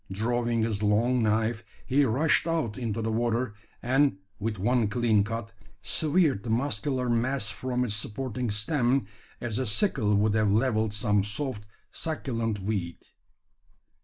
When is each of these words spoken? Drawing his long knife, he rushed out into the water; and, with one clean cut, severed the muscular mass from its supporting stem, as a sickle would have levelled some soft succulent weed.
Drawing 0.11 0.63
his 0.63 0.81
long 0.81 1.21
knife, 1.21 1.63
he 1.85 2.03
rushed 2.05 2.47
out 2.47 2.75
into 2.75 3.03
the 3.03 3.11
water; 3.11 3.53
and, 3.83 4.17
with 4.39 4.57
one 4.57 4.87
clean 4.87 5.23
cut, 5.23 5.51
severed 5.79 6.41
the 6.41 6.49
muscular 6.49 7.07
mass 7.07 7.51
from 7.51 7.83
its 7.85 7.93
supporting 7.93 8.49
stem, 8.49 9.05
as 9.39 9.59
a 9.59 9.67
sickle 9.67 10.15
would 10.15 10.33
have 10.33 10.51
levelled 10.51 10.91
some 10.91 11.23
soft 11.23 11.67
succulent 11.91 12.59
weed. 12.59 12.97